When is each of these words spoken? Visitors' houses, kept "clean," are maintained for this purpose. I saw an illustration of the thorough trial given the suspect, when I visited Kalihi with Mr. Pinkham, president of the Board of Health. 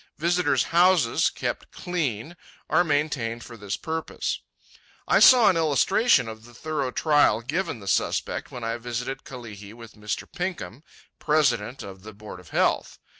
Visitors' 0.17 0.63
houses, 0.73 1.29
kept 1.29 1.69
"clean," 1.71 2.35
are 2.71 2.83
maintained 2.83 3.43
for 3.43 3.55
this 3.55 3.77
purpose. 3.77 4.39
I 5.07 5.19
saw 5.19 5.47
an 5.47 5.57
illustration 5.57 6.27
of 6.27 6.43
the 6.43 6.55
thorough 6.55 6.89
trial 6.89 7.41
given 7.41 7.81
the 7.81 7.87
suspect, 7.87 8.49
when 8.49 8.63
I 8.63 8.77
visited 8.77 9.23
Kalihi 9.25 9.75
with 9.75 9.93
Mr. 9.93 10.25
Pinkham, 10.27 10.81
president 11.19 11.83
of 11.83 12.01
the 12.01 12.13
Board 12.13 12.39
of 12.39 12.49
Health. 12.49 12.97